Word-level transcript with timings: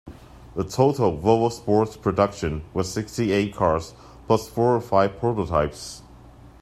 The 0.55 0.63
total 0.63 1.15
"Volvo 1.15 1.51
Sport" 1.51 2.01
production 2.01 2.63
was 2.73 2.91
sixty-eight 2.91 3.53
cars, 3.53 3.93
plus 4.25 4.49
four 4.49 4.75
or 4.75 4.81
five 4.81 5.19
prototypes. 5.19 6.01